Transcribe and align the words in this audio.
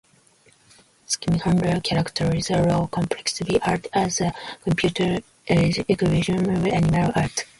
Schmidhuber 1.07 1.79
characterizes 1.83 2.49
low-complexity 2.65 3.61
art 3.61 3.85
as 3.93 4.17
the 4.17 4.33
computer 4.63 5.19
age 5.47 5.77
equivalent 5.87 6.27
of 6.29 6.41
minimal 6.63 7.11
art. 7.15 7.45